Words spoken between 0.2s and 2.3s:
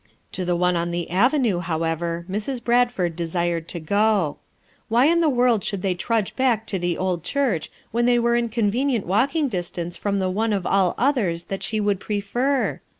To the one on the avenue, however,